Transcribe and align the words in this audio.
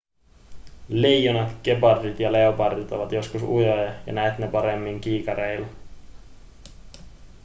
leijonat 1.01 1.51
gepardit 1.67 2.19
ja 2.23 2.31
leopardit 2.37 2.91
ovat 2.97 3.11
joskus 3.17 3.41
ujoja 3.59 3.85
ja 4.07 4.13
näet 4.21 4.37
ne 4.37 4.47
paremmin 4.57 4.99
kiikareilla 5.01 5.67